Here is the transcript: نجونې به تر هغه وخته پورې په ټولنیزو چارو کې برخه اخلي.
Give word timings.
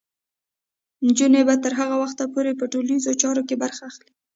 نجونې 1.05 1.41
به 1.47 1.55
تر 1.63 1.73
هغه 1.79 1.95
وخته 2.03 2.23
پورې 2.33 2.51
په 2.59 2.65
ټولنیزو 2.71 3.19
چارو 3.21 3.41
کې 3.47 3.55
برخه 3.63 3.81
اخلي. 3.91 4.11